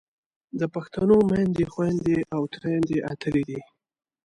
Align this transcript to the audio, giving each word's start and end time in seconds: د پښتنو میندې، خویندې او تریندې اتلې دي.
د 0.59 0.61
پښتنو 0.73 1.17
میندې، 1.29 1.65
خویندې 1.73 2.17
او 2.35 2.41
تریندې 2.53 2.97
اتلې 3.11 3.43
دي. 3.49 3.59